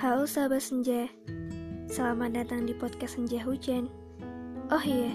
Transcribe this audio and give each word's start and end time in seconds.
Halo 0.00 0.24
sahabat 0.24 0.64
senja, 0.64 1.12
selamat 1.92 2.32
datang 2.32 2.64
di 2.64 2.72
podcast 2.72 3.20
Senja 3.20 3.36
Hujan. 3.44 3.84
Oh 4.72 4.80
iya, 4.80 5.12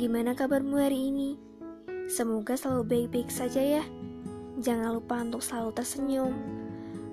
gimana 0.00 0.32
kabarmu 0.32 0.72
hari 0.72 1.12
ini? 1.12 1.36
Semoga 2.08 2.56
selalu 2.56 3.12
baik-baik 3.12 3.28
saja 3.28 3.60
ya. 3.60 3.84
Jangan 4.56 4.96
lupa 4.96 5.20
untuk 5.20 5.44
selalu 5.44 5.76
tersenyum. 5.76 6.32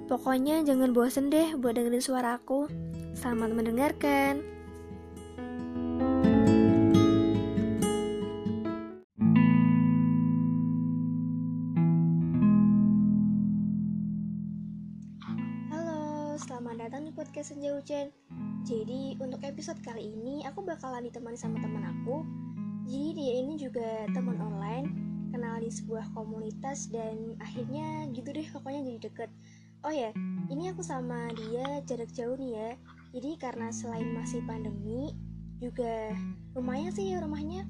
Pokoknya 0.08 0.64
jangan 0.64 0.96
bosan 0.96 1.28
deh 1.28 1.60
buat 1.60 1.76
dengerin 1.76 2.00
suara 2.00 2.40
aku. 2.40 2.72
Selamat 3.20 3.52
mendengarkan. 3.52 4.40
Podcast 17.40 17.56
Senja 17.56 17.72
Hujan. 17.72 18.08
Jadi 18.68 19.16
untuk 19.24 19.40
episode 19.48 19.80
kali 19.80 20.12
ini 20.12 20.44
aku 20.44 20.60
bakalan 20.60 21.08
ditemani 21.08 21.40
sama 21.40 21.56
teman 21.64 21.88
aku. 21.88 22.28
Jadi 22.84 23.16
dia 23.16 23.34
ini 23.40 23.56
juga 23.56 24.12
teman 24.12 24.44
online, 24.44 24.92
kenal 25.32 25.56
di 25.64 25.72
sebuah 25.72 26.12
komunitas 26.12 26.92
dan 26.92 27.40
akhirnya 27.40 28.12
gitu 28.12 28.36
deh 28.36 28.44
pokoknya 28.52 28.92
jadi 28.92 29.00
deket. 29.08 29.30
Oh 29.88 29.94
ya, 29.96 30.12
ini 30.52 30.68
aku 30.68 30.84
sama 30.84 31.32
dia 31.32 31.80
jarak 31.88 32.12
jauh 32.12 32.36
nih 32.36 32.60
ya. 32.60 32.70
Jadi 33.16 33.40
karena 33.40 33.72
selain 33.72 34.12
masih 34.20 34.44
pandemi, 34.44 35.16
juga 35.64 36.12
lumayan 36.60 36.92
sih 36.92 37.16
ya 37.16 37.24
rumahnya. 37.24 37.64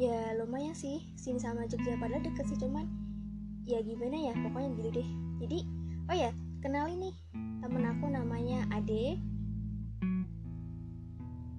Ya 0.00 0.32
lumayan 0.40 0.72
sih, 0.72 1.04
sini 1.12 1.36
sama 1.36 1.68
Jogja 1.68 2.00
padahal 2.00 2.24
deket 2.24 2.48
sih 2.48 2.56
cuman 2.56 2.88
ya 3.68 3.84
gimana 3.84 4.16
ya 4.16 4.32
pokoknya 4.32 4.80
gitu 4.80 4.90
deh. 4.96 5.08
Jadi 5.44 5.58
oh 6.08 6.16
ya 6.16 6.32
kenalin 6.64 7.12
nih 7.12 7.43
temen 7.64 7.80
aku 7.88 8.12
namanya 8.12 8.68
Ade. 8.76 9.16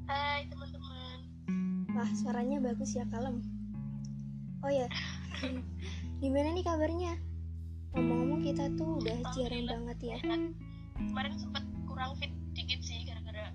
Hai 0.06 0.46
teman-teman. 0.54 1.18
Wah 1.98 2.10
suaranya 2.14 2.62
bagus 2.62 2.94
ya 2.94 3.10
kalem. 3.10 3.42
Oh 4.62 4.70
ya, 4.70 4.86
gimana 6.22 6.54
nih 6.54 6.62
kabarnya? 6.62 7.18
Ngomong-ngomong 7.98 8.46
kita 8.46 8.70
tuh 8.78 9.02
udah 9.02 9.18
jarang 9.34 9.66
banget 9.66 9.98
ya. 10.14 10.18
Kan 10.22 10.54
kemarin 11.10 11.34
sempat 11.42 11.66
kurang 11.90 12.14
fit 12.22 12.30
dikit 12.54 12.86
sih 12.86 13.02
gara-gara 13.10 13.50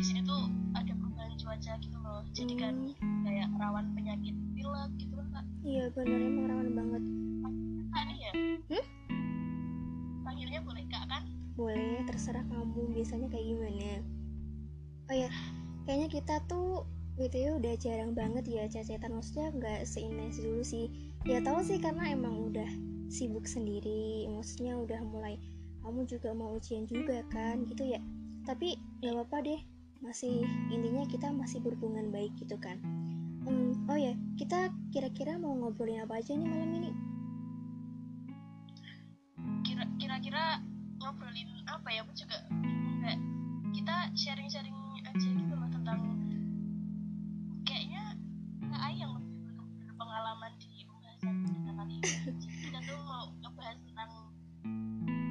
di 0.00 0.02
sini 0.04 0.24
tuh 0.24 0.48
ada 0.72 0.96
perubahan 0.96 1.36
cuaca 1.36 1.72
gitu 1.84 2.00
loh. 2.00 2.24
Jadi 2.32 2.56
kan 2.56 2.96
Hmm, 2.96 3.28
kayak 3.28 3.52
rawan 3.60 3.92
penyakit 3.92 4.32
pilek 4.56 4.88
gitu 4.96 5.20
loh 5.20 5.28
kak. 5.36 5.44
iya 5.68 5.84
bener 5.92 6.16
emang 6.16 6.48
rawan 6.48 6.68
banget. 6.72 7.02
Kak 7.92 8.02
nih 8.08 8.18
ya. 8.24 8.32
Hmm? 8.72 8.84
Panggilnya 10.24 10.64
boleh 10.64 10.84
kak 10.88 11.04
kan? 11.04 11.24
Boleh 11.54 12.02
terserah 12.06 12.44
kamu 12.46 12.94
biasanya 12.94 13.26
kayak 13.30 13.46
gimana. 13.46 13.90
Oh 15.10 15.16
ya, 15.16 15.30
kayaknya 15.86 16.08
kita 16.10 16.34
tuh 16.46 16.86
BTW 17.18 17.60
udah 17.60 17.74
jarang 17.76 18.16
banget 18.16 18.48
ya 18.48 18.64
cacetan 18.70 19.12
maksudnya 19.12 19.52
nggak 19.52 19.80
seintens 19.84 20.40
dulu 20.40 20.62
sih. 20.64 20.88
Ya 21.28 21.42
tahu 21.44 21.60
sih 21.60 21.76
karena 21.76 22.14
emang 22.14 22.48
udah 22.48 22.70
sibuk 23.10 23.44
sendiri, 23.44 24.24
maksudnya 24.30 24.78
udah 24.78 25.02
mulai 25.04 25.36
kamu 25.82 26.06
juga 26.06 26.30
mau 26.32 26.56
ujian 26.56 26.86
juga 26.86 27.20
kan 27.28 27.66
gitu 27.68 27.90
ya. 27.90 28.00
Tapi 28.46 28.78
nggak 29.02 29.12
apa-apa 29.18 29.36
deh, 29.44 29.60
masih 30.00 30.46
intinya 30.72 31.04
kita 31.10 31.28
masih 31.34 31.60
berhubungan 31.60 32.08
baik 32.08 32.32
gitu 32.40 32.56
kan. 32.56 32.80
Hmm, 33.44 33.76
oh 33.90 33.98
ya, 33.98 34.14
kita 34.38 34.72
kira-kira 34.94 35.36
mau 35.36 35.52
ngobrolin 35.56 36.04
apa 36.04 36.22
aja 36.22 36.32
nih 36.32 36.48
malam 36.48 36.70
ini? 36.76 36.90
Kira 39.64 39.84
kira-kira 40.00 40.60
ngobrolin 41.00 41.48
apa 41.64 41.88
ya? 41.88 42.04
Aku 42.04 42.12
juga 42.12 42.36
kayak 43.00 43.18
kita 43.72 43.96
sharing-sharing 44.12 44.76
aja 45.00 45.28
gitu 45.32 45.54
loh 45.56 45.68
tentang 45.72 45.98
kayaknya 47.64 48.14
kak 48.68 48.80
Ai 48.84 48.94
yang 49.00 49.16
lebih 49.16 49.56
ber- 49.56 49.72
berpengalaman 49.88 50.52
di 50.60 50.84
pembahasan 50.84 51.34
kita 51.48 51.70
kali 51.72 51.94
ini. 51.98 52.12
Jadi 52.36 52.56
kita 52.68 52.78
tuh 52.84 52.98
mau 53.02 53.24
ngebahas 53.40 53.78
tentang 53.80 54.10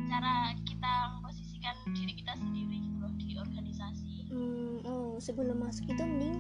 cara 0.10 0.34
kita 0.66 0.92
memposisikan 1.16 1.76
diri 1.94 2.14
kita 2.18 2.34
sendiri 2.36 2.76
gitu 2.82 2.98
loh 2.98 3.14
di 3.16 3.28
organisasi. 3.38 4.14
Hmm, 4.34 4.76
oh 4.90 5.22
sebelum 5.22 5.62
masuk 5.62 5.86
itu 5.86 6.02
mending 6.02 6.38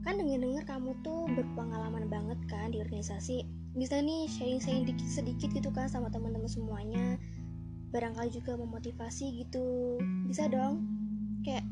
kan 0.00 0.16
dengar-dengar 0.16 0.64
kamu 0.64 0.96
tuh 1.04 1.28
berpengalaman 1.36 2.08
banget 2.08 2.40
kan 2.48 2.72
di 2.72 2.80
organisasi. 2.80 3.44
Bisa 3.76 4.02
nih 4.02 4.26
sharing-sharing 4.26 4.88
dikit 4.88 5.06
sedikit 5.06 5.48
gitu 5.54 5.70
kan 5.70 5.86
sama 5.86 6.10
teman-teman 6.10 6.50
semuanya. 6.50 7.20
Barangkali 7.90 8.30
juga 8.30 8.54
memotivasi 8.54 9.42
gitu. 9.42 9.98
Bisa 10.30 10.46
dong? 10.46 10.86
Kayak 11.42 11.66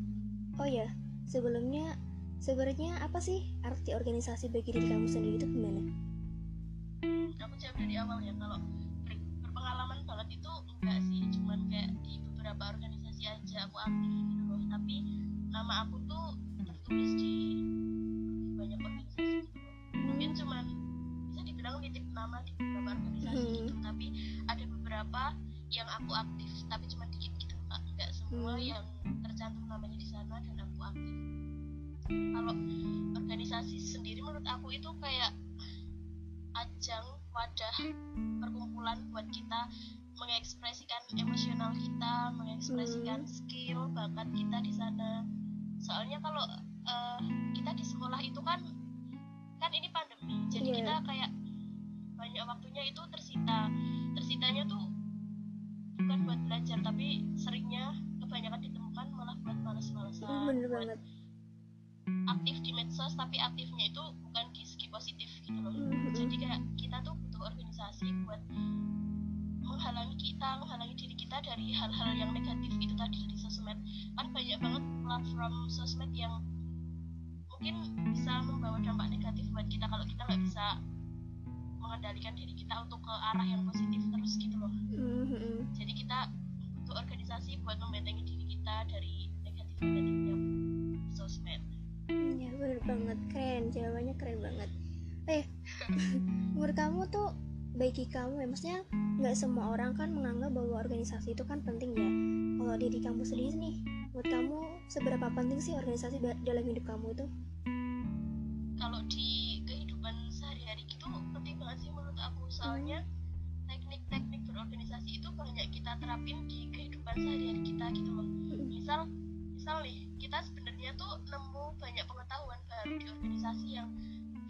oh 0.59 0.67
ya, 0.67 0.91
sebelumnya 1.31 1.95
sebenarnya 2.43 2.99
apa 3.03 3.23
sih 3.23 3.47
arti 3.63 3.95
organisasi 3.95 4.51
bagi 4.51 4.75
diri 4.75 4.91
kamu 4.91 5.07
sendiri 5.07 5.39
itu 5.39 5.47
gimana? 5.47 5.83
Aku 7.39 7.55
jawab 7.63 7.77
dari 7.79 7.95
awal 7.95 8.19
ya 8.19 8.35
kalau 8.35 8.59
ber- 9.07 9.27
berpengalaman 9.47 9.99
banget 10.03 10.29
itu 10.43 10.53
enggak 10.83 10.99
sih, 11.07 11.23
cuman 11.39 11.59
kayak 11.71 11.91
di 12.03 12.19
beberapa 12.19 12.63
organisasi 12.75 13.23
aja 13.31 13.71
aku 13.71 13.77
aktif 13.79 14.11
gitu 14.11 14.43
loh. 14.51 14.63
Tapi 14.75 14.97
nama 15.55 15.87
aku 15.87 16.03
banyak 52.39 52.55
waktunya 52.55 52.83
itu 52.87 53.03
tersita. 53.11 53.67
Tersitanya 54.15 54.63
tuh 54.71 54.79
bukan 55.99 56.19
buat 56.23 56.39
belajar, 56.47 56.79
tapi 56.87 57.27
seringnya 57.35 57.99
kebanyakan 58.23 58.63
ditemukan 58.63 59.07
malah 59.11 59.35
buat 59.43 59.59
males-malesan, 59.59 60.23
Hmm, 60.23 60.47
bener 60.47 60.71
buat 60.71 60.87
banget. 60.87 60.99
aktif 62.31 62.57
di 62.63 62.71
medsos, 62.71 63.19
tapi 63.19 63.43
aktifnya 63.43 63.91
itu 63.91 64.05
bukan 64.23 64.55
di 64.55 64.63
segi 64.63 64.87
positif 64.87 65.27
gitu 65.43 65.59
loh 65.59 65.75
Hmm, 65.75 66.15
jadi 66.15 66.35
kayak 66.39 66.61
kita 66.79 67.03
tuh 67.03 67.19
butuh 67.19 67.43
organisasi 67.43 68.07
buat 68.23 68.39
menghalangi 69.61 70.15
kita 70.15 70.49
menghalangi 70.63 70.95
diri 70.95 71.19
kita 71.19 71.43
dari 71.43 71.75
hal-hal 71.75 72.09
yang 72.15 72.31
negatif 72.31 72.71
itu 72.79 72.95
tadi 72.95 73.19
dari 73.27 73.35
sosmed 73.37 73.79
kan 74.15 74.27
banyak 74.31 74.59
banget 74.63 74.83
platform 75.03 75.55
sosmed 75.69 76.13
yang 76.15 76.39
mungkin 77.51 77.75
bisa 78.09 78.41
membawa 78.47 78.79
dampak 78.79 79.11
negatif 79.11 79.45
buat 79.51 79.67
kita 79.67 79.85
kalau 79.85 80.07
kita 80.07 80.23
nggak 80.25 80.43
bisa 80.47 80.67
mengendalikan 81.89 82.37
diri 82.37 82.53
kita 82.53 82.85
untuk 82.85 83.01
ke 83.01 83.15
arah 83.33 83.47
yang 83.49 83.65
positif 83.65 84.05
terus 84.13 84.33
gitu 84.37 84.57
loh. 84.61 84.69
Hmm, 84.69 85.25
hmm, 85.25 85.41
hmm. 85.41 85.61
jadi 85.73 85.93
kita 85.97 86.19
butuh 86.77 87.01
organisasi 87.01 87.57
buat 87.65 87.81
membentengi 87.81 88.23
diri 88.29 88.45
kita 88.45 88.75
dari 88.93 89.33
negatif-negatifnya 89.49 90.37
sosmed 91.17 91.65
Hmm, 92.09 92.41
ya 92.41 92.49
bener 92.57 92.81
banget. 92.89 93.19
Keren 93.29 93.65
jawabannya 93.69 94.15
keren 94.17 94.41
banget. 94.41 94.71
Eh 95.29 95.45
menurut 96.57 96.77
kamu 96.77 97.05
tuh 97.13 97.37
bagi 97.77 98.09
kamu 98.09 98.43
ya 98.43 98.47
maksudnya 98.49 98.79
nggak 99.21 99.37
semua 99.37 99.77
orang 99.77 99.93
kan 99.93 100.09
menganggap 100.09 100.57
bahwa 100.57 100.81
organisasi 100.81 101.37
itu 101.37 101.45
kan 101.45 101.61
penting 101.65 101.93
ya. 101.93 102.09
Kalau 102.65 102.77
diri 102.81 102.99
kamu 103.05 103.23
sendiri 103.29 103.57
nih 103.57 103.77
menurut 104.13 104.29
kamu 104.33 104.59
seberapa 104.89 105.29
penting 105.37 105.61
sih 105.61 105.77
organisasi 105.77 106.17
da- 106.25 106.41
dalam 106.49 106.65
hidup 106.65 106.85
kamu 106.89 107.13
itu 107.13 107.27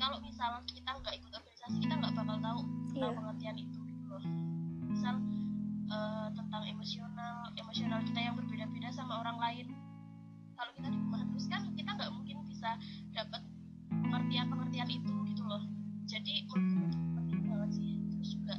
kalau 0.08 0.24
misal 0.24 0.64
kita 0.64 0.88
nggak 0.88 1.20
ikut 1.20 1.32
organisasi 1.36 1.76
kita 1.84 1.94
nggak 2.00 2.16
bakal 2.16 2.40
tahu 2.40 2.60
tentang 2.96 3.12
Iya. 3.12 3.18
pengertian 3.20 3.56
itu 3.60 3.78
gitu 3.84 4.04
loh. 4.08 4.24
Misal 4.88 5.14
eh, 5.92 6.28
tentang 6.32 6.62
emosional 6.64 7.36
emosional 7.60 8.00
kita 8.08 8.20
yang 8.24 8.34
berbeda-beda 8.40 8.88
sama 8.88 9.20
orang 9.20 9.36
lain. 9.36 9.66
Kalau 10.56 10.72
kita 10.80 10.88
di 10.88 10.96
rumah 10.96 11.20
terus 11.28 11.44
kan 11.52 11.60
kita 11.76 11.90
nggak 11.92 12.08
mungkin 12.08 12.40
bisa 12.48 12.80
dapat 13.12 13.44
pengertian-pengertian 13.92 14.88
itu 14.88 15.12
gitu 15.28 15.44
loh. 15.44 15.60
Jadi 16.08 16.48
penting 16.48 17.44
banget 17.44 17.70
sih. 17.76 18.00
Terus 18.08 18.28
juga 18.32 18.56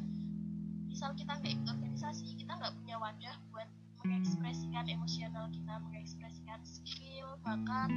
misal 0.85 1.17
kita 1.17 1.33
nggak 1.33 1.49
ikut 1.49 1.65
organisasi 1.65 2.37
kita 2.37 2.53
nggak 2.61 2.73
punya 2.77 2.95
wadah 3.01 3.35
buat 3.49 3.65
mengekspresikan 4.05 4.85
emosional 4.85 5.49
kita 5.49 5.73
mengekspresikan 5.81 6.61
skill 6.61 7.41
bakat 7.41 7.89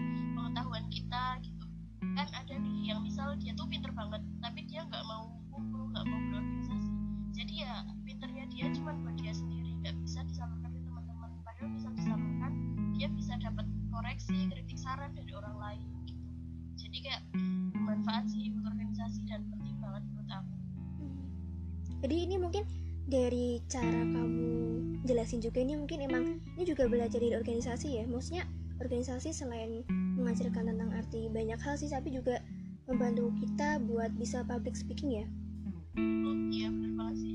cara 23.72 24.04
kamu 24.04 24.52
jelasin 25.08 25.40
juga. 25.40 25.64
Ini 25.64 25.80
mungkin 25.80 26.04
emang 26.04 26.24
ini 26.60 26.64
juga 26.68 26.84
belajar 26.84 27.16
dari 27.16 27.32
organisasi 27.32 27.88
ya. 27.96 28.04
Maksudnya 28.04 28.44
organisasi 28.84 29.32
selain 29.32 29.80
mengajarkan 29.88 30.68
tentang 30.68 30.92
arti 30.92 31.32
banyak 31.32 31.56
hal 31.56 31.80
sih 31.80 31.88
tapi 31.88 32.12
juga 32.12 32.44
membantu 32.84 33.32
kita 33.40 33.80
buat 33.88 34.12
bisa 34.20 34.44
public 34.44 34.76
speaking 34.76 35.24
ya. 35.24 35.26
Hmm, 35.96 36.52
iya 36.52 36.68
bener 36.68 36.92
banget 37.00 37.16
sih. 37.24 37.34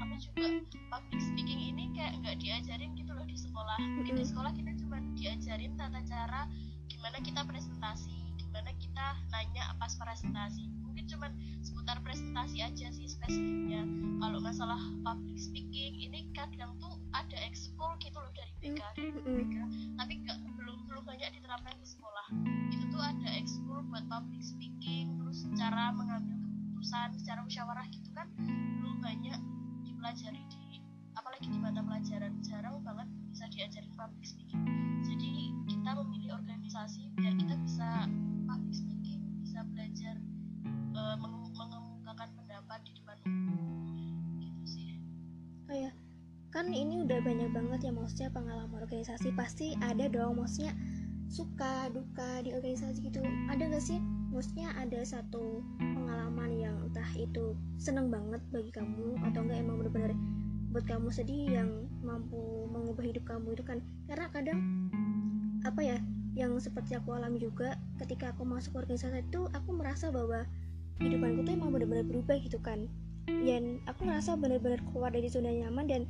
Aku 0.00 0.14
juga 0.16 0.44
public 0.88 1.20
speaking 1.20 1.60
ini 1.60 1.92
kayak 1.92 2.16
nggak 2.24 2.36
diajarin 2.40 2.96
gitu 2.96 3.12
loh 3.12 3.26
di 3.28 3.36
sekolah. 3.36 3.76
Mungkin 4.00 4.14
di 4.16 4.24
sekolah 4.24 4.52
kita 4.56 4.72
cuma 4.80 4.96
diajarin 5.20 5.76
tata 5.76 6.00
cara 6.08 6.48
gimana 6.88 7.20
kita 7.20 7.44
presentasi 7.44 8.12
gimana 8.40 8.70
kita 8.80 9.06
nanya 9.34 9.74
pas 9.76 9.92
presentasi 9.98 10.64
mungkin 10.94 11.10
cuma 11.10 11.26
seputar 11.58 11.98
presentasi 12.06 12.62
aja 12.62 12.86
sih 12.94 13.10
spesifiknya. 13.10 13.82
Kalau 14.22 14.38
masalah 14.38 14.78
public 15.02 15.42
speaking 15.42 15.90
ini 15.98 16.30
kadang 16.30 16.78
tuh 16.78 17.02
ada 17.10 17.34
ekskul 17.50 17.98
gitu 17.98 18.14
loh 18.14 18.30
dari 18.30 18.54
BK 18.62 18.78
dari. 18.94 19.10
BK 19.26 19.56
tapi 19.98 20.12
nggak 20.22 20.38
belum 20.54 20.86
belum 20.86 21.02
banyak 21.02 21.34
diterapkan 21.34 21.74
di 21.82 21.86
sekolah. 21.90 22.30
Itu 22.70 22.94
tuh 22.94 23.02
ada 23.02 23.26
ekskul 23.26 23.82
buat 23.90 24.06
public 24.06 24.38
speaking 24.38 25.18
terus 25.18 25.42
cara 25.58 25.90
mengambil 25.90 26.38
keputusan 26.38 27.10
secara 27.18 27.42
musyawarah 27.42 27.90
gitu 27.90 28.14
kan 28.14 28.30
belum 28.78 29.02
banyak 29.02 29.38
dipelajari 29.82 30.46
di 30.46 30.78
apalagi 31.18 31.50
di 31.50 31.58
mata 31.58 31.82
pelajaran. 31.82 32.38
Jarang 32.46 32.86
banget 32.86 33.10
bisa 33.34 33.50
diajarin 33.50 33.90
public 33.98 34.22
speaking. 34.30 34.62
Jadi 35.02 35.58
kita 35.66 35.90
memilih 35.98 36.38
organisasi 36.38 37.10
biar 37.18 37.34
kita 37.34 37.58
bisa 37.66 38.06
public 38.46 38.78
speaking 38.78 39.42
bisa 39.42 39.58
belajar 39.74 40.22
eh, 40.94 41.16
menge- 41.18 41.52
mengemukakan 41.58 42.28
pendapat 42.38 42.78
di 42.86 42.92
depan 42.94 43.16
umum. 43.26 43.58
Gitu 44.38 44.62
sih. 44.66 44.90
Oh 45.66 45.76
ya, 45.76 45.90
kan 46.54 46.70
ini 46.70 47.02
udah 47.02 47.18
banyak 47.18 47.50
banget 47.50 47.90
ya 47.90 47.92
maksudnya 47.92 48.30
pengalaman 48.30 48.78
organisasi. 48.86 49.34
Pasti 49.34 49.74
ada 49.82 50.06
dong 50.06 50.38
maksudnya 50.38 50.72
suka 51.26 51.90
duka 51.90 52.46
di 52.46 52.54
organisasi 52.54 53.10
gitu. 53.10 53.20
Ada 53.50 53.66
gak 53.74 53.84
sih? 53.84 53.98
Maksudnya 54.30 54.70
ada 54.78 55.00
satu 55.02 55.62
pengalaman 55.78 56.50
yang 56.54 56.76
entah 56.90 57.10
itu 57.18 57.54
seneng 57.78 58.10
banget 58.10 58.42
bagi 58.50 58.70
kamu 58.70 59.18
atau 59.30 59.40
enggak 59.46 59.58
emang 59.62 59.78
bener-bener 59.82 60.12
buat 60.74 60.86
kamu 60.90 61.06
sedih 61.14 61.54
yang 61.54 61.70
mampu 62.02 62.66
mengubah 62.70 63.06
hidup 63.06 63.24
kamu 63.26 63.54
itu 63.54 63.62
kan? 63.62 63.78
Karena 64.10 64.26
kadang 64.30 64.58
apa 65.62 65.80
ya 65.80 65.98
yang 66.34 66.58
seperti 66.58 66.98
aku 66.98 67.14
alami 67.14 67.38
juga 67.38 67.78
ketika 68.02 68.34
aku 68.34 68.42
masuk 68.42 68.74
organisasi 68.74 69.22
itu 69.22 69.46
aku 69.54 69.70
merasa 69.70 70.10
bahwa 70.10 70.42
kehidupanku 70.98 71.42
tuh 71.42 71.52
emang 71.54 71.70
bener-bener 71.74 72.06
berubah 72.06 72.36
gitu 72.38 72.58
kan. 72.62 72.86
Dan 73.24 73.80
aku 73.88 74.04
ngerasa 74.04 74.36
bener-bener 74.36 74.80
keluar 74.92 75.10
dari 75.10 75.28
zona 75.32 75.48
nyaman 75.48 75.86
dan 75.88 76.02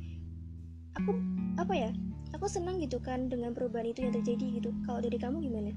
aku 0.95 1.15
apa 1.55 1.73
ya 1.75 1.91
aku 2.35 2.51
senang 2.51 2.79
gitu 2.83 2.99
kan 2.99 3.31
dengan 3.31 3.55
perubahan 3.55 3.87
itu 3.87 4.03
yang 4.03 4.13
terjadi 4.15 4.59
gitu. 4.59 4.69
Kalau 4.83 4.99
dari 4.99 5.15
kamu 5.15 5.39
gimana? 5.43 5.71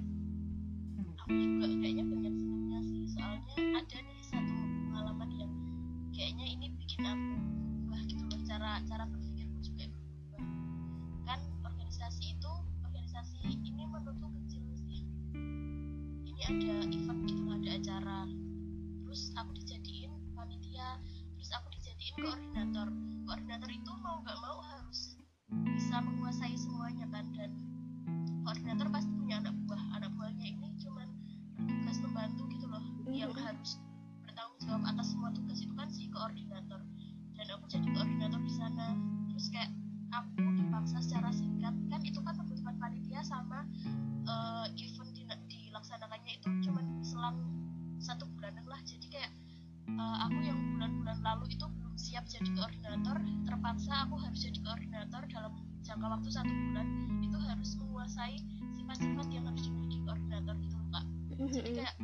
Aku 1.23 1.31
juga 1.31 1.67
kayaknya 1.79 2.05
banyak 2.11 2.35
senangnya 2.35 2.79
sih 2.83 3.03
soalnya 3.15 3.55
ada 3.79 3.99
nih 4.03 4.21
satu 4.27 4.55
pengalaman 4.91 5.31
yang 5.39 5.53
kayaknya 6.11 6.47
ini 6.59 6.67
bikin 6.83 7.07
aku 7.07 7.27
berubah 7.39 8.01
gitu 8.11 8.23
loh. 8.27 8.41
Cara 8.47 8.71
cara 8.91 9.05
berpikirku 9.07 9.59
juga 9.63 9.85
berubah. 9.87 10.43
Kan 11.27 11.41
organisasi 11.63 12.35
itu 12.35 12.53
organisasi 12.83 13.39
ini 13.47 13.83
menurutku 13.87 14.27
kecil 14.43 14.63
sih. 14.75 15.07
Ini 16.27 16.43
ada 16.51 16.75
event 16.91 17.21
gitu 17.31 17.43
ada 17.47 17.71
acara 17.79 18.19
koordinator. 22.19 22.89
Koordinator 23.25 23.71
itu 23.71 23.93
mau 24.03 24.17
nggak 24.23 24.39
mau 24.41 24.59
harus 24.65 25.01
bisa 25.49 25.97
menguasai 26.03 26.55
semuanya 26.59 27.07
kan 27.09 27.25
dan 27.33 27.51
koordinator 28.43 28.89
pasti 28.91 29.13
punya 29.15 29.37
anak 29.41 29.55
buah. 29.65 29.83
Anak 29.97 30.11
buahnya 30.19 30.47
ini 30.47 30.69
cuman 30.81 31.09
bertugas 31.59 31.99
membantu 32.03 32.43
gitu 32.51 32.67
loh 32.67 32.85
yang 33.09 33.33
Mhm. 33.33 33.43
harus 33.43 33.71
bertanggung 34.25 34.61
jawab 34.63 34.83
atas 34.87 35.07
semua 35.13 35.31
tugas 35.33 35.59
itu 35.61 35.75
kan 35.75 35.89
si 35.89 36.11
koordinator. 36.11 36.81
Dan 37.39 37.47
aku 37.55 37.65
jadi 37.71 37.87
koordinator 37.95 38.41
di 38.43 38.53
sana. 38.53 38.87
Terus 39.31 39.47
kayak 39.55 39.71
aku 40.11 40.43
dipaksa 40.59 40.99
secara 40.99 41.31
singkat. 41.31 41.75
Kan 41.89 42.01
itu 42.03 42.19
kan 42.21 42.35
pembentukan 42.35 42.77
panitia 42.77 43.23
sama 43.23 43.63
eh, 44.29 44.67
event 44.77 45.09
di- 45.17 45.25
dilaksanakannya 45.49 46.37
itu 46.37 46.49
cuman 46.69 46.85
selang 47.01 47.39
satu 47.97 48.29
bulanan 48.29 48.61
lah. 48.69 48.77
Jadi 48.85 49.09
kayak 49.09 49.33
eh, 49.89 50.17
aku 50.29 50.39
yang 50.45 50.59
bulan-bulan 50.77 51.19
lalu 51.25 51.49
itu 51.49 51.65
belum 51.65 51.88
siap 51.99 52.25
jadi 52.31 52.47
koordinator 52.55 53.19
terpaksa 53.43 54.07
aku 54.07 54.15
harus 54.23 54.39
jadi 54.39 54.59
koordinator 54.63 55.23
dalam 55.27 55.53
jangka 55.83 56.07
waktu 56.07 56.29
satu 56.31 56.53
bulan. 56.55 56.87
Itu 57.27 57.39
harus 57.43 57.71
menguasai 57.75 58.39
sifat-sifat 58.79 59.27
yang 59.35 59.45
harus 59.51 59.67
dimiliki 59.67 59.99
koordinator 60.07 60.55
gitu 60.63 60.77
loh 60.79 60.89
kak. 60.95 61.05
Jadi 61.51 61.71
kayak 61.83 61.95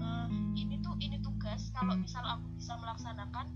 eh, 0.00 0.28
ini 0.56 0.74
tuh 0.80 0.96
ini 1.04 1.20
tugas. 1.20 1.68
Kalau 1.76 1.94
misal 2.00 2.24
aku 2.24 2.48
bisa 2.56 2.72
melaksanakan 2.80 3.46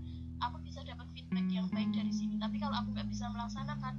aku 0.45 0.61
bisa 0.61 0.85
dapat 0.85 1.09
feedback 1.17 1.47
yang 1.49 1.65
baik 1.73 1.89
dari 1.89 2.13
sini. 2.13 2.37
Tapi 2.37 2.61
kalau 2.61 2.77
aku 2.77 2.93
nggak 2.93 3.09
bisa 3.09 3.25
melaksanakan 3.33 3.97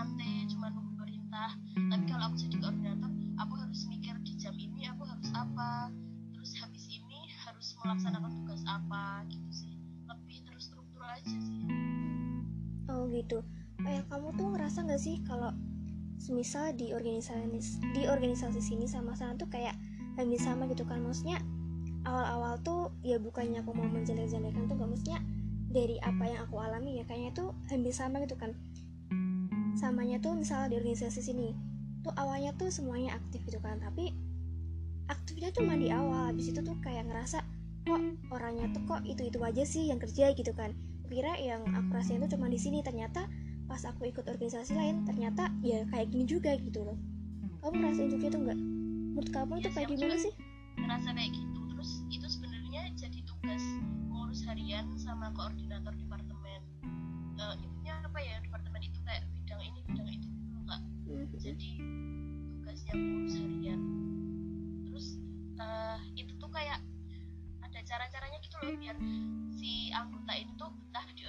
cuma 0.00 0.16
santai 0.16 0.48
cuma 0.48 0.72
nunggu 0.72 0.96
perintah. 0.96 1.52
Tapi 1.76 2.04
kalau 2.08 2.32
aku 2.32 2.36
jadi 2.40 2.56
koordinator 2.56 3.12
aku 3.36 3.52
harus 3.60 3.80
mikir 3.84 4.16
di 4.24 4.32
jam 4.40 4.56
ini 4.56 4.88
aku 4.88 5.04
harus 5.04 5.28
apa 5.36 5.92
terus 6.32 6.56
habis 6.56 6.88
ini 6.88 7.28
harus 7.44 7.76
melaksanakan 7.84 8.32
tugas 8.40 8.64
apa 8.64 9.28
gitu 9.28 9.50
sih. 9.52 9.76
Lebih 10.08 10.40
terstruktur 10.48 11.04
aja 11.04 11.36
sih. 11.36 11.68
Oh 12.88 13.12
gitu. 13.12 13.44
Kayak 13.84 14.08
kamu 14.08 14.32
tuh 14.40 14.48
ngerasa 14.56 14.78
nggak 14.88 15.02
sih 15.04 15.20
kalau 15.28 15.52
semisal 16.16 16.72
di 16.72 16.96
organisasi 16.96 17.84
di 17.92 18.08
organisasi 18.08 18.60
sini 18.64 18.88
sama 18.88 19.12
sana 19.12 19.36
tuh 19.36 19.52
kayak 19.52 19.76
hampir 20.16 20.40
sama 20.40 20.64
gitu 20.64 20.88
kan? 20.88 21.04
Maksudnya 21.04 21.44
awal-awal 22.08 22.56
tuh 22.64 22.88
ya 23.04 23.20
bukannya 23.20 23.60
aku 23.60 23.76
mau 23.76 23.84
menjelek-jelekan 23.84 24.64
tuh 24.64 24.80
gak 24.80 24.88
maksudnya 24.88 25.20
dari 25.68 26.00
apa 26.00 26.24
yang 26.24 26.40
aku 26.48 26.56
alami 26.56 26.98
ya 26.98 27.04
kayaknya 27.04 27.36
tuh 27.36 27.52
hampir 27.68 27.92
sama 27.92 28.24
gitu 28.24 28.40
kan 28.40 28.56
samanya 29.80 30.20
tuh 30.20 30.36
misalnya 30.36 30.76
di 30.76 30.84
organisasi 30.84 31.24
sini 31.24 31.56
tuh 32.04 32.12
awalnya 32.20 32.52
tuh 32.60 32.68
semuanya 32.68 33.16
aktif 33.16 33.40
gitu 33.48 33.56
kan 33.64 33.80
tapi 33.80 34.12
aktifnya 35.08 35.48
cuma 35.56 35.72
di 35.80 35.88
awal 35.88 36.28
habis 36.28 36.52
itu 36.52 36.60
tuh 36.60 36.76
kayak 36.84 37.08
ngerasa 37.08 37.40
kok 37.88 38.02
orangnya 38.30 38.68
tuh 38.76 38.82
kok 38.84 39.00
itu 39.08 39.22
itu 39.32 39.38
aja 39.40 39.64
sih 39.64 39.88
yang 39.88 39.98
kerja? 39.98 40.36
gitu 40.36 40.52
kan. 40.52 40.76
Kira 41.10 41.34
yang 41.42 41.66
aku 41.74 41.90
rasain 41.90 42.22
tuh 42.22 42.30
cuma 42.30 42.46
di 42.46 42.54
sini 42.54 42.86
ternyata 42.86 43.26
pas 43.66 43.82
aku 43.82 44.06
ikut 44.06 44.26
organisasi 44.30 44.78
lain 44.78 45.02
ternyata 45.02 45.50
ya 45.58 45.82
kayak 45.90 46.12
gini 46.14 46.22
juga 46.22 46.54
gitu 46.60 46.86
loh. 46.86 46.94
Kamu 47.58 47.74
ngerasain 47.82 48.10
juga 48.14 48.26
tuh 48.30 48.40
nggak? 48.46 48.58
Menurut 49.10 49.30
kamu 49.34 49.52
itu 49.58 49.60
Iya 49.60 49.66
sih, 49.66 49.74
kayak 49.74 49.88
gimana 49.90 50.16
sih? 50.22 50.32
ngerasa 50.78 51.08
kayak 51.18 51.30
gitu. 51.34 51.60
Terus 51.74 51.90
itu 52.14 52.26
sebenarnya 52.30 52.82
tugas 53.26 53.62
pengurus 54.06 54.40
harian 54.46 54.86
sama 54.94 55.34
koordinator 55.34 55.94
departemen. 55.98 56.60
Uh, 57.40 57.56
jadi 61.40 61.68
tugasnya 62.60 62.92
pengurus 62.92 63.36
harian 63.40 63.80
terus 64.84 65.06
uh, 65.56 65.96
itu 66.12 66.32
tuh 66.36 66.50
kayak 66.52 66.84
ada 67.64 67.80
cara-caranya 67.80 68.38
gitu 68.44 68.56
loh 68.60 68.76
biar 68.76 68.96
si 69.56 69.88
anggota 69.96 70.32
ini 70.36 70.52
tuh 70.60 70.68
betah 70.68 71.06
di 71.16 71.24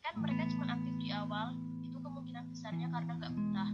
kan 0.00 0.14
mereka 0.16 0.48
cuma 0.50 0.64
aktif 0.72 0.94
di 0.96 1.08
awal 1.12 1.52
itu 1.84 1.96
kemungkinan 2.00 2.48
besarnya 2.48 2.88
karena 2.88 3.12
nggak 3.20 3.32
betah 3.36 3.70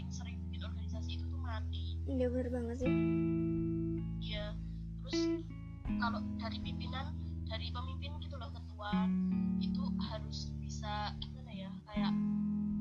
paling 0.00 0.16
sering 0.16 0.40
bikin 0.48 0.64
organisasi 0.64 1.20
itu 1.20 1.28
tuh 1.28 1.36
mati 1.44 2.00
Iya 2.08 2.32
bener 2.32 2.48
banget 2.48 2.76
sih. 2.80 2.88
Iya, 4.24 4.56
terus 5.04 5.44
kalau 6.00 6.24
dari 6.40 6.56
pimpinan, 6.64 7.12
dari 7.44 7.68
pemimpin 7.68 8.16
gitu 8.24 8.40
loh 8.40 8.48
ketua 8.48 9.04
itu 9.60 9.84
harus 10.00 10.56
bisa 10.56 11.12
gimana 11.20 11.52
ya 11.52 11.68
kayak 11.84 12.12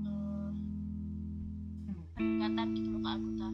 eh, 0.08 0.50
pendekatan 2.16 2.68
gitu 2.72 2.88
loh 2.96 3.02
ke 3.04 3.10
anggota, 3.12 3.48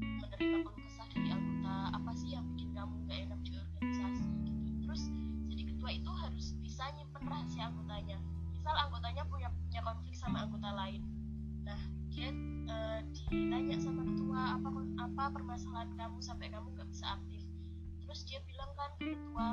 menerima 0.00 0.56
keluh 0.64 0.80
kesah 0.80 1.06
dari 1.12 1.28
anggota 1.36 1.74
apa 1.92 2.10
sih 2.16 2.32
yang 2.32 2.48
bikin 2.56 2.72
kamu 2.72 2.96
nggak 3.04 3.18
enak 3.28 3.40
di 3.44 3.52
organisasi 3.60 4.24
gitu. 4.24 4.60
Terus 4.88 5.02
jadi 5.52 5.62
ketua 5.68 5.90
itu 5.92 6.10
harus 6.16 6.56
bisa 6.64 6.88
nyimpen 6.96 7.28
rahasia 7.28 7.68
anggotanya. 7.68 8.16
Misal 8.56 8.72
anggotanya 8.88 9.28
punya 9.28 9.52
ditanya 13.32 13.76
sama 13.80 14.04
ketua 14.04 14.60
apa 14.60 14.68
apa 15.00 15.22
permasalahan 15.32 15.90
kamu 15.96 16.20
sampai 16.20 16.52
kamu 16.52 16.68
nggak 16.76 16.88
bisa 16.92 17.16
aktif? 17.16 17.40
Terus 18.04 18.20
dia 18.28 18.38
bilang 18.44 18.70
kan 18.76 18.90
ke 19.00 19.16
ketua 19.16 19.48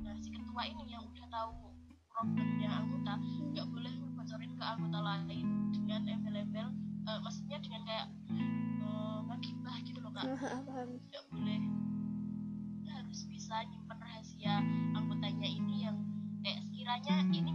nah 0.00 0.16
si 0.24 0.32
ketua 0.32 0.62
ini 0.64 0.96
yang 0.96 1.04
udah 1.04 1.26
tahu 1.28 1.52
problemnya 2.08 2.72
anggota 2.72 3.20
nggak 3.52 3.66
boleh 3.68 3.92
ngebocorin 3.92 4.52
ke 4.56 4.64
anggota 4.64 4.98
lain 5.04 5.46
dengan 5.76 6.00
embel-embel 6.08 6.68
eh, 7.04 7.18
maksudnya 7.20 7.60
dengan 7.60 7.84
kayak 7.84 8.08
ngegibah 9.30 9.76
gitu 9.86 9.98
loh 10.02 10.12
kak. 10.12 10.24
Nggak 10.28 11.24
boleh. 11.30 11.60
Harus 12.90 13.20
bisa 13.30 13.62
nyimpen 13.68 13.98
rahasia 14.00 14.54
anggotanya 14.92 15.48
ini 15.48 15.86
yang 15.88 15.96
kayak 16.44 16.60
sekiranya 16.66 17.16
ini 17.30 17.49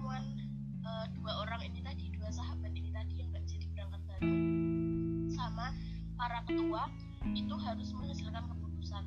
pertemuan 0.00 0.24
eh, 0.80 1.06
dua 1.12 1.32
orang 1.44 1.60
ini 1.60 1.84
tadi 1.84 2.08
dua 2.16 2.32
sahabat 2.32 2.72
ini 2.72 2.88
tadi 2.88 3.20
yang 3.20 3.28
nggak 3.36 3.44
jadi 3.44 3.68
berangkat 3.68 4.00
bareng 4.08 4.32
sama 5.28 5.76
para 6.16 6.40
ketua 6.48 6.88
itu 7.36 7.54
harus 7.60 7.92
menghasilkan 7.92 8.48
keputusan. 8.48 9.04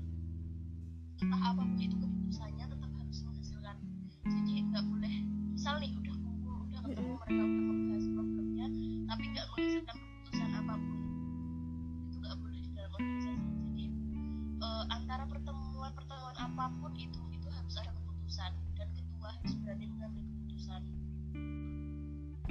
Entah 1.18 1.42
apa 1.50 1.66
pun 1.66 1.82
itu 1.82 1.98
keputusannya 1.98 2.66
tetap 2.70 2.92
harus 2.94 3.20
menghasilkan. 3.26 3.76
Jadi 4.22 4.54
nggak 4.70 4.86
boleh 4.86 5.14
misal 5.58 5.82
nih 5.82 5.98
udah 5.98 6.14
kumpul 6.14 6.62
udah 6.70 6.82
ketemu 6.86 7.12
mereka 7.26 7.42
udah 7.42 7.66
membahas 7.74 8.06
problemnya 8.14 8.68
tapi 9.10 9.24
nggak 9.34 9.46
menghasilkan 9.50 9.96
keputusan 9.98 10.50
apa 10.62 10.74
pun. 10.78 10.98
Itu 12.06 12.16
nggak 12.22 12.38
boleh 12.38 12.60
di 12.62 12.70
dalam 12.78 12.92
organisasi. 13.02 13.50
Jadi 13.66 13.86
eh, 14.62 14.84
antara 14.94 15.26
pertemuan 15.26 15.90
pertemuan 15.98 16.38
apa 16.38 16.66
pun 16.78 16.94
itu 17.02 17.18
itu 17.34 17.48
harus 17.50 17.82
ada 17.82 17.90
keputusan. 17.98 18.54
Dan 18.78 18.88
ketua 18.94 19.34
harus 19.34 19.54
berani 19.58 19.90
mengambil 19.90 20.33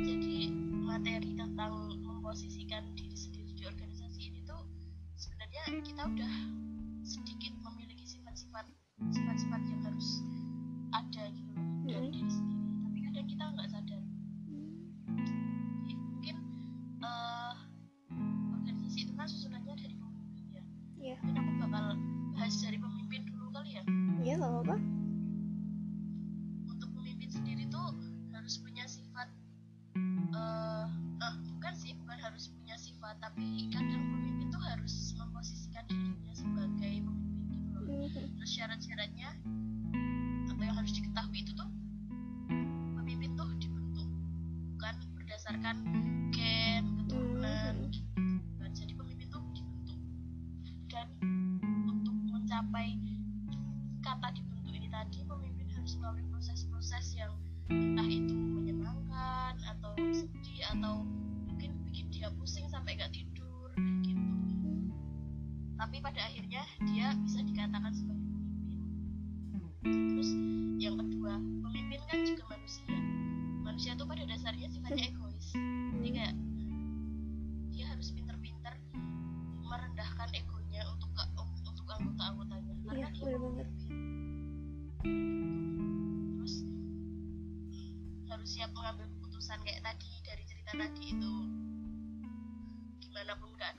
jadi 0.03 0.51
materi 0.83 1.31
tentang 1.39 1.95
memposisikan 2.03 2.83
diri 2.99 3.15
sendiri 3.15 3.55
di 3.55 3.65
organisasi 3.71 4.35
ini 4.35 4.43
tuh 4.43 4.67
sebenarnya 5.15 5.63
kita 5.79 6.03
udah 6.11 6.35
sedikit 7.07 7.55
memiliki 7.63 8.03
sifat-sifat 8.03 8.67
sifat-sifat 9.15 9.63
yang 9.71 9.81
harus 9.87 10.22
untuk 52.71 53.12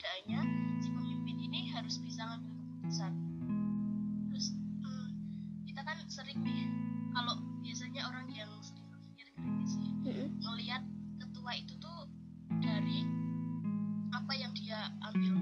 keadaannya 0.04 0.42
si 0.84 0.92
pemimpin 0.92 1.38
ini 1.40 1.72
harus 1.72 1.96
bisa 2.04 2.28
ngambil 2.28 2.52
keputusan 2.60 3.14
terus 4.28 4.52
hmm, 4.84 5.10
kita 5.64 5.80
kan 5.80 5.96
sering 6.12 6.44
nih 6.44 6.68
kalau 7.16 7.40
biasanya 7.64 8.04
orang 8.12 8.28
yang 8.36 8.52
sering 8.60 8.84
berpikir 8.92 9.32
kritis 9.32 9.80
ya 9.80 9.92
Mhm. 10.04 10.28
ngelihat 10.44 10.84
ketua 11.24 11.52
itu 11.56 11.80
tuh 11.80 12.12
dari 12.60 13.08
apa 14.12 14.34
yang 14.36 14.52
dia 14.52 14.92
ambil 15.08 15.40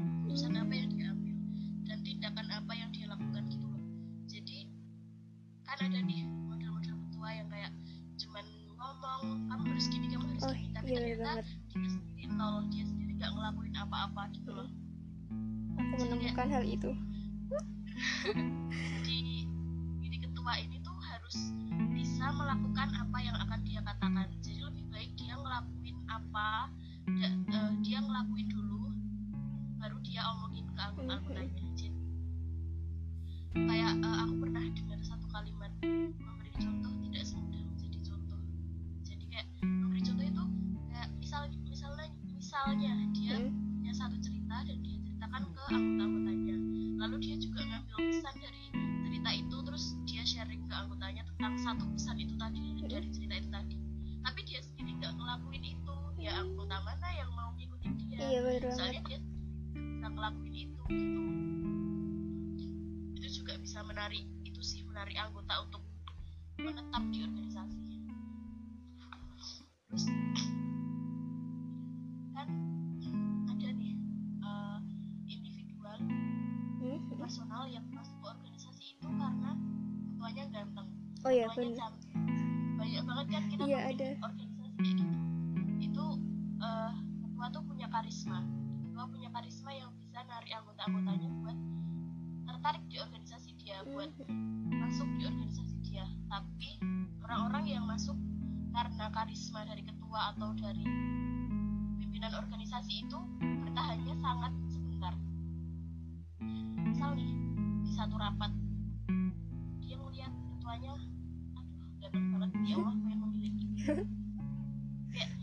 apa 26.41 26.73
da- 27.21 27.37
eh, 27.53 27.71
dia 27.85 27.99
ngelakuin 28.01 28.47
dulu 28.49 28.89
baru 29.77 29.97
dia 30.01 30.21
omongin 30.33 30.65
ke 30.73 30.81
anggota-anggotanya 30.81 31.65
jadi 31.79 32.01
kayak 33.53 33.93
eh, 34.01 34.17
aku 34.25 34.33
pernah 34.41 34.63
dengar 34.73 34.99
satu 35.05 35.20
oh 81.31 81.33
iya 81.33 81.47
cantik 81.47 82.11
banyak 82.75 83.03
banget 83.07 83.25
kan 83.31 83.43
kita 83.47 83.63
nemuin 83.63 83.87
ada. 83.95 84.07
organisasi 84.19 84.75
kayak 84.83 84.83
gitu. 84.83 85.05
Itu 85.79 86.05
eh, 86.59 86.91
ketua 87.23 87.45
tuh 87.53 87.63
punya 87.63 87.87
karisma. 87.87 88.39
Ketua 88.83 89.05
punya 89.07 89.29
karisma 89.31 89.71
yang 89.71 89.89
bisa 90.01 90.19
narik 90.27 90.51
anggota-anggotanya 90.51 91.29
buat 91.39 91.57
tertarik 92.51 92.83
di 92.91 92.97
organisasi 92.99 93.49
dia 93.61 93.79
buat 93.87 94.11
masuk 94.75 95.07
di 95.15 95.23
organisasi 95.23 95.75
dia. 95.87 96.03
Tapi 96.27 96.69
orang-orang 97.23 97.63
yang 97.69 97.85
masuk 97.87 98.17
karena 98.75 99.05
karisma 99.15 99.63
dari 99.63 99.83
ketua 99.87 100.35
atau 100.35 100.51
dari 100.57 100.83
pimpinan 102.01 102.33
organisasi 102.43 103.07
itu 103.07 103.19
bertahannya 103.39 104.15
sangat 104.19 104.53
sebentar. 104.67 105.13
Misal 106.81 107.15
nih 107.15 107.31
di 107.87 107.91
satu 107.95 108.19
rapat 108.19 108.51
dia 109.79 109.95
ngeliat 109.95 110.33
ketuanya 110.57 110.91
ya 112.65 112.75
Allah 112.77 112.95
pengen 113.01 113.19
memiliki 113.25 113.65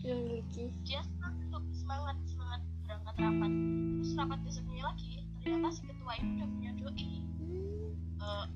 memiliki 0.09 0.65
dia 0.87 1.01
semangat 1.05 1.67
semangat 1.75 2.17
semangat 2.25 2.61
berangkat 2.85 3.15
rapat. 3.21 3.53
Terus 3.99 4.13
rapat 4.17 4.39
besoknya 4.47 4.83
lagi 4.89 5.13
ternyata 5.43 5.69
si 5.73 5.81
ketua 5.85 6.13
ini 6.21 6.29
udah 6.39 6.49
punya 6.49 6.71
doi. 6.77 7.09
Hmm. 7.39 7.91
Eh, 8.19 8.47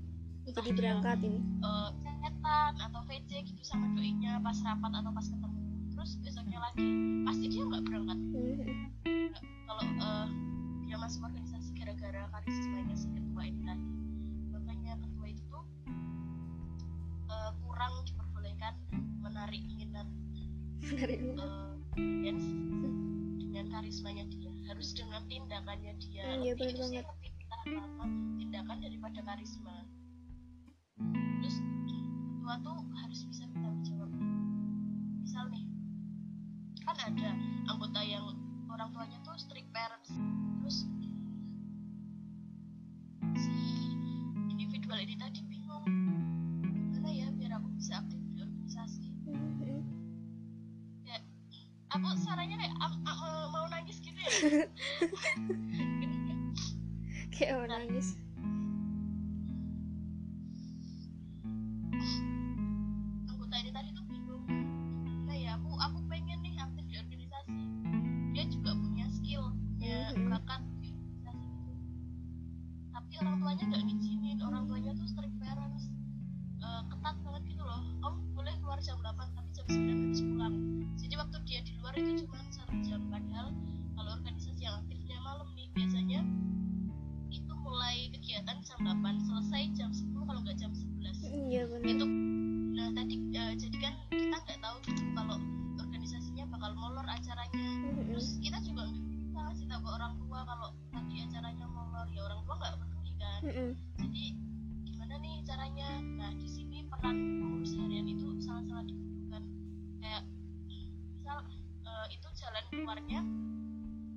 jadi 0.52 0.70
berangkat 0.76 1.18
ini 1.24 1.40
eh, 1.40 1.90
chatan 2.02 2.72
atau 2.76 3.00
VC 3.08 3.30
gitu 3.44 3.62
sama 3.64 3.86
doinya 3.96 4.40
pas 4.40 4.56
rapat 4.64 4.92
atau 4.92 5.10
pas 5.12 5.26
ketemu. 5.26 5.60
Terus 5.92 6.10
besoknya 6.24 6.58
lagi 6.60 6.86
pasti 7.24 7.46
dia 7.50 7.62
nggak 7.64 7.82
berangkat. 7.88 8.18
Hmm. 8.20 8.91
Karisma 29.22 29.86
terus 31.38 31.56
ketua 31.86 32.54
tuh 32.62 32.78
harus 32.98 33.20
bisa 33.26 33.46
bertanggung 33.54 33.82
jawab. 33.86 34.10
Misal 35.22 35.46
nih 35.54 35.64
kan 36.82 36.96
ada 36.98 37.30
anggota 37.70 38.02
yang 38.02 38.34
orang 38.66 38.90
tuanya 38.90 39.18
tuh 39.22 39.38
strict 39.38 39.70
parents. 39.70 40.10
Terus 40.62 40.76
si 43.38 43.54
individual 44.50 44.98
ini 44.98 45.14
tadi 45.14 45.40
bingung 45.46 45.86
gimana 46.66 47.10
ya 47.10 47.26
biar 47.30 47.62
aku 47.62 47.70
bisa 47.78 48.02
aktif 48.02 48.18
di 48.34 48.42
organisasi? 48.42 49.06
Ya 51.06 51.18
aku 51.94 52.06
sarannya 52.18 52.58
kayak 52.58 52.74
mau- 53.54 53.70
nangis 53.70 54.02
gitu 54.02 54.18
ya? 54.18 54.30
Gini, 56.02 56.16
kayak, 56.26 56.38
kayak 57.30 57.52
mau 57.54 57.66
nangis 57.70 58.18
eh, 112.02 112.18
itu 112.18 112.28
jalan 112.34 112.64
keluarnya. 112.74 113.20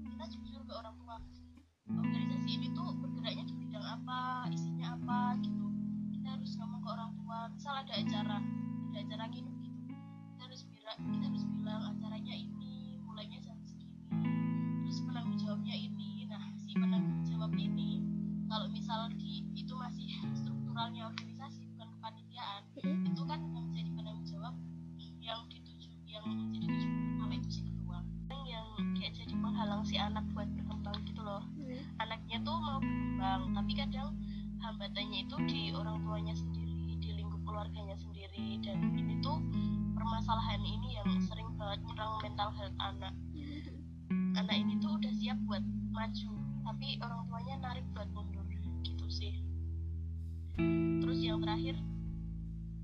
Kita 0.10 0.26
jujur 0.34 0.62
ke 0.66 0.74
orang 0.74 0.96
tua. 0.98 1.18
Organisasi 1.86 2.50
ini 2.58 2.68
tuh 2.74 2.98
bergeraknya 2.98 3.46
di 3.46 3.54
bidang 3.54 3.86
apa 3.86 4.50
isinya 4.50 4.98
apa 4.98 5.38
gitu. 5.46 5.68
Kita 6.18 6.28
harus 6.34 6.52
ngomong 6.58 6.82
ke 6.82 6.90
orang 6.90 7.12
tua. 7.22 7.40
Misal 7.54 7.74
ada 7.86 7.94
acara 7.94 8.38
ada 8.90 8.98
acara 9.06 9.24
nginep 9.30 9.56
gitu. 9.62 9.82
Kita 10.34 10.42
harus 10.50 10.62
bilang 10.74 10.98
kita 11.14 11.26
harus 11.30 11.44
bilang 11.54 11.82
acaranya 11.94 12.34
ini 12.34 12.98
mulainya 13.06 13.38
jam 13.46 13.58
segini. 13.62 14.02
Terus 14.82 14.98
penanggung 15.06 15.38
jawabnya 15.38 15.76
ini. 15.78 16.26
Nah 16.26 16.44
si 16.58 16.74
penanggung 16.74 17.22
jawab 17.30 17.54
ini 17.54 18.02
kalau 18.50 18.66
misal 18.74 19.14
di 19.14 19.46
itu 19.54 19.74
masih 19.78 20.10
strukturalnya 20.34 21.14
organisasi 21.14 21.70
bukan 21.70 21.88
kepanitiaan. 22.02 23.05
Tapi 33.52 33.72
kadang 33.76 34.16
hambatannya 34.62 35.28
itu 35.28 35.36
di 35.48 35.62
orang 35.76 36.02
tuanya 36.04 36.34
sendiri 36.36 36.96
di 37.00 37.10
lingkup 37.16 37.42
keluarganya 37.44 37.96
sendiri. 38.00 38.60
Dan 38.64 38.96
ini 38.96 39.20
tuh 39.20 39.38
permasalahan 39.94 40.62
ini 40.64 40.96
yang 40.96 41.10
sering 41.26 41.50
banget 41.60 41.80
nyerang 41.92 42.14
mental 42.24 42.50
health 42.56 42.78
anak. 42.80 43.14
Anak 44.36 44.56
ini 44.56 44.80
tuh 44.80 44.96
udah 44.96 45.12
siap 45.16 45.38
buat 45.48 45.64
maju 45.92 46.32
tapi 46.66 46.98
orang 47.04 47.22
tuanya 47.30 47.56
narik 47.62 47.86
buat 47.94 48.10
mundur. 48.16 48.46
Gitu 48.84 49.06
sih. 49.12 49.34
Terus 51.04 51.20
yang 51.22 51.44
terakhir 51.44 51.76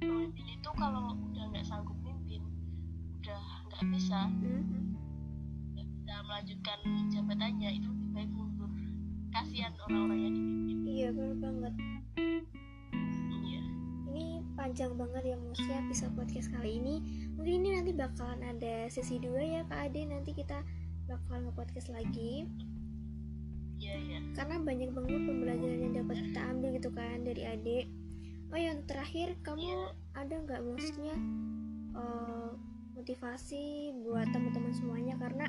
pemimpin 0.01 0.45
itu 0.57 0.69
kalau 0.77 1.13
udah 1.13 1.43
nggak 1.53 1.65
sanggup 1.65 1.97
mimpin 2.01 2.41
udah 3.21 3.41
nggak 3.69 3.83
bisa 3.93 4.19
Hmm. 4.25 4.97
nggak 5.77 5.85
bisa 5.85 6.13
melanjutkan 6.25 6.79
jabatannya 7.13 7.69
itu 7.77 7.87
lebih 7.89 8.09
baik 8.17 8.31
mundur 8.33 8.60
kasihan 9.31 9.73
orang-orang 9.87 10.19
yang 10.19 10.33
dipimpin. 10.35 10.77
Iya 10.87 11.07
bener 11.15 11.35
banget. 11.39 11.73
Iya. 13.31 13.61
Ini 14.11 14.25
panjang 14.59 14.91
banget 14.99 15.23
ya 15.33 15.35
maksudnya 15.39 15.77
episode 15.87 16.13
podcast 16.15 16.47
kali 16.51 16.77
ini. 16.77 16.95
Mungkin 17.39 17.53
ini 17.63 17.69
nanti 17.79 17.91
bakalan 17.95 18.43
ada 18.43 18.87
sesi 18.91 19.17
dua 19.17 19.41
ya 19.41 19.61
Kak 19.65 19.91
Ade. 19.91 20.03
Nanti 20.05 20.35
kita 20.35 20.61
bakalan 21.07 21.49
nge-podcast 21.49 21.89
lagi. 21.95 22.45
Iya 23.81 23.95
iya. 23.97 24.19
Karena 24.37 24.61
banyak 24.61 24.89
banget 24.93 25.21
pembelajaran 25.25 25.79
yang 25.79 25.93
dapat 25.95 26.17
kita 26.29 26.41
ambil 26.45 26.69
gitu 26.77 26.89
kan 26.93 27.25
dari 27.25 27.43
adik 27.49 27.85
oh 28.51 28.59
yang 28.59 28.83
terakhir 28.83 29.39
kamu 29.47 29.63
Iya. 29.63 29.87
ada 30.11 30.35
nggak 30.43 30.61
maksudnya 30.67 31.15
eh, 31.95 32.49
motivasi 32.99 33.95
buat 34.03 34.27
teman-teman 34.29 34.75
semuanya? 34.75 35.15
Karena 35.17 35.47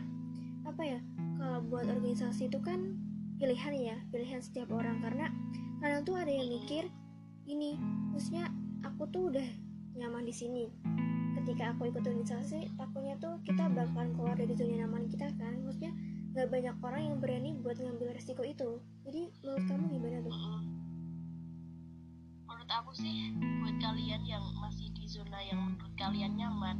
apa 0.63 0.83
ya 0.87 0.99
kalau 1.37 1.59
buat 1.67 1.85
organisasi 1.91 2.47
itu 2.49 2.63
kan 2.63 2.97
pilihan 3.43 3.75
ya 3.75 3.97
pilihan 4.15 4.39
setiap 4.39 4.71
orang. 4.71 5.03
Karena 5.03 5.27
kadang 5.83 6.07
tuh 6.07 6.15
ada 6.15 6.31
yang 6.31 6.47
mikir 6.47 6.87
ini 7.51 7.75
maksudnya 8.15 8.47
aku 8.87 9.11
tuh 9.11 9.35
udah 9.35 9.49
nyaman 9.99 10.23
di 10.23 10.31
sini. 10.31 10.71
Ketika 11.43 11.75
aku 11.75 11.91
ikut 11.91 12.07
organisasi 12.07 12.71
takutnya 12.79 13.19
tuh 13.19 13.43
kita 13.43 13.67
bakalan 13.67 14.15
keluar 14.15 14.39
dari 14.39 14.55
zona 14.55 14.87
nyaman 14.87 15.11
kita 15.11 15.27
kan. 15.43 15.59
Maksudnya 15.67 15.91
nggak 16.33 16.49
banyak 16.55 16.77
orang 16.87 17.03
yang 17.03 17.17
berani 17.19 17.51
buat 17.59 17.83
ngambil 17.83 18.15
resiko 18.15 18.47
itu. 18.47 18.79
Jadi 19.03 19.35
menurut 19.43 19.65
kamu 19.67 19.85
gimana 19.91 20.19
tuh? 20.23 20.37
Menurut 22.47 22.71
aku 22.71 22.91
sih 22.95 23.35
buat 23.59 23.77
kalian 23.83 24.23
yang 24.23 24.45
masih 24.63 24.87
di 24.95 25.03
zona 25.11 25.43
yang 25.43 25.59
menurut 25.59 25.91
kalian 25.99 26.39
nyaman 26.39 26.79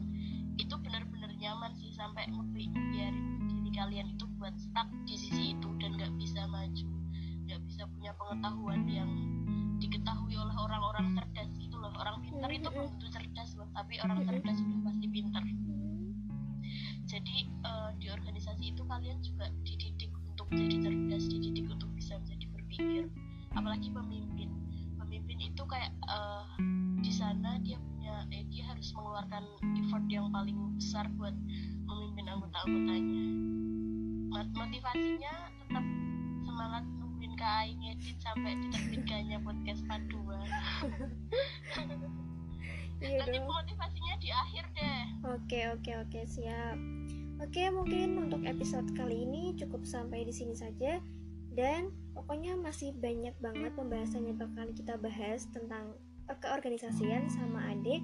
itu 0.63 0.79
benar-benar 0.79 1.35
nyaman 1.43 1.75
sih 1.75 1.91
sampai 1.91 2.31
ngebi- 2.31 2.71
biarin 2.71 3.51
diri 3.51 3.71
kalian. 3.75 4.15
Itu 4.15 4.31
buat 4.43 4.59
stuck 4.59 4.91
di 5.07 5.15
sisi 5.15 5.55
itu 5.55 5.71
dan 5.79 5.95
nggak 5.95 6.19
bisa 6.19 6.43
maju 6.51 6.91
nggak 7.47 7.63
bisa 7.63 7.87
punya 7.95 8.11
pengetahuan 8.19 8.83
yang 8.91 9.11
diketahui 9.79 10.35
oleh 10.35 10.57
orang-orang 10.59 11.15
cerdas 11.15 11.51
itu 11.63 11.75
loh. 11.79 11.95
Orang 11.95 12.27
pintar 12.27 12.51
itu 12.51 12.67
belum 12.67 12.91
tentu 12.99 13.07
cerdas 13.15 13.55
loh 13.55 13.71
tapi 13.71 14.03
orang 14.03 14.27
cerdas 14.27 14.59
itu 14.59 14.75
pasti 14.83 15.07
pintar. 15.07 15.45
Jadi 17.07 17.37
eh, 17.47 17.91
di 18.03 18.07
organisasi 18.11 18.75
itu 18.75 18.83
kalian 18.83 19.23
juga 19.23 19.47
dididik 19.63 20.11
untuk 20.11 20.51
jadi 20.51 20.91
cerdas 20.91 21.25
dididik 21.31 21.67
untuk 21.71 21.91
bisa 21.95 22.19
menjadi 22.19 22.47
berpikir 22.51 23.03
apalagi 23.55 23.95
pemimpin. 23.95 24.51
Pemimpin 24.99 25.39
itu 25.39 25.63
kayak 25.71 25.95
eh, 26.11 26.47
di 26.99 27.15
sana 27.15 27.63
dia 27.63 27.79
punya 27.79 28.27
eh, 28.35 28.43
dia 28.51 28.67
harus 28.75 28.91
mengeluarkan 28.91 29.47
effort 29.87 30.03
yang 30.11 30.35
paling 30.35 30.59
besar 30.75 31.07
buat 31.15 31.35
memimpin 31.87 32.27
anggota-anggotanya 32.27 33.53
Mot- 34.33 34.55
motivasinya 34.57 35.35
tetap 35.61 35.85
semangat 36.43 36.85
nungguin 36.97 37.33
Kak 37.37 37.53
Ai 37.61 37.71
ngedit 37.77 38.17
sampai 38.19 38.53
diterbitkannya 38.57 39.39
podcast 39.45 39.83
paduan 39.85 40.49
iya 43.03 43.19
nanti 43.19 43.39
dong. 43.39 43.51
motivasinya 43.51 44.15
di 44.23 44.31
akhir 44.31 44.65
deh. 44.79 45.03
Oke 45.27 45.61
oke 45.75 45.93
oke 46.07 46.21
siap. 46.23 46.79
Oke 47.43 47.67
mungkin 47.75 48.15
untuk 48.23 48.47
episode 48.47 48.87
kali 48.95 49.27
ini 49.27 49.59
cukup 49.59 49.83
sampai 49.83 50.23
di 50.23 50.31
sini 50.31 50.55
saja. 50.55 51.03
Dan 51.53 51.91
pokoknya 52.15 52.55
masih 52.57 52.95
banyak 52.97 53.35
banget 53.43 53.75
pembahasan 53.75 54.25
yang 54.25 54.39
bakal 54.39 54.71
kita 54.73 54.95
bahas 54.97 55.51
tentang 55.51 55.93
eh, 56.31 56.39
keorganisasian 56.39 57.27
sama 57.27 57.75
adik. 57.75 58.01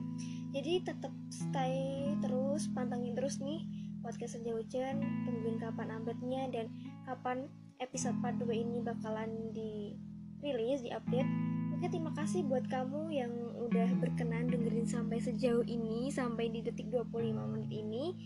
Jadi 0.50 0.82
tetap 0.82 1.14
stay 1.30 2.10
terus 2.18 2.66
pantengin 2.74 3.14
terus 3.14 3.38
nih 3.38 3.62
podcast 4.08 4.40
Senja 4.40 4.56
Hujan 4.56 5.04
tungguin 5.28 5.60
kapan 5.60 5.92
update-nya 6.00 6.48
dan 6.48 6.72
kapan 7.04 7.44
episode 7.76 8.16
part 8.24 8.40
2 8.40 8.48
ini 8.56 8.80
bakalan 8.80 9.52
dirilis 9.52 10.80
di 10.80 10.88
update 10.96 11.28
Oke, 11.76 11.94
terima 11.94 12.10
kasih 12.16 12.42
buat 12.48 12.66
kamu 12.66 13.12
yang 13.14 13.30
udah 13.54 13.86
berkenan 14.02 14.50
dengerin 14.50 14.82
sampai 14.82 15.22
sejauh 15.22 15.62
ini, 15.62 16.10
sampai 16.10 16.50
di 16.50 16.58
detik 16.58 16.90
25 16.90 17.38
menit 17.38 17.70
ini. 17.70 18.18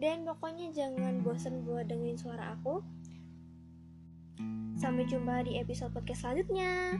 Dan 0.00 0.24
pokoknya 0.24 0.72
jangan 0.72 1.20
bosan 1.20 1.60
buat 1.68 1.92
dengerin 1.92 2.16
suara 2.16 2.56
aku. 2.56 2.80
Sampai 4.80 5.04
jumpa 5.04 5.44
di 5.44 5.60
episode 5.60 5.92
podcast 5.92 6.24
selanjutnya. 6.24 6.96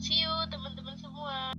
see 0.00 0.24
you 0.24 0.32
teman-teman 0.48 0.96
semua 0.96 1.52